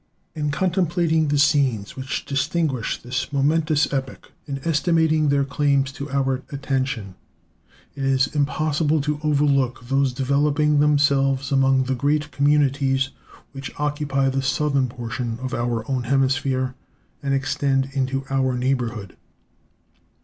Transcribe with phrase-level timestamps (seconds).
[0.33, 6.41] In contemplating the scenes which distinguish this momentous epoch, and estimating their claims to our
[6.51, 7.13] attention,
[7.95, 13.09] it is impossible to overlook those developing themselves among the great communities
[13.51, 16.73] which occupy the southern portion of our own hemisphere
[17.21, 19.15] and extend into our neighborhood.